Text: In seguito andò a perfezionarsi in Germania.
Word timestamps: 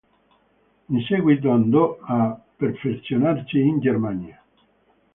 In 0.89 0.99
seguito 1.07 1.51
andò 1.51 1.99
a 2.01 2.31
perfezionarsi 2.55 3.59
in 3.59 3.79
Germania. 3.81 4.43